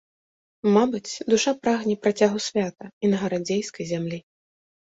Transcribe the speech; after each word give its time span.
Мабыць, 0.77 1.13
душа 1.33 1.53
прагне 1.67 1.95
працягу 2.07 2.39
свята 2.47 2.85
і 2.91 3.05
на 3.15 3.23
гарадзейскай 3.27 3.85
зямлі. 3.95 4.17